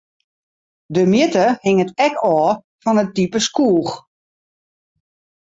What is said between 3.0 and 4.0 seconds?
it type skoech.